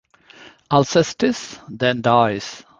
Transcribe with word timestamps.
Alcestis 0.71 1.59
then 1.69 2.01
dies. 2.01 2.65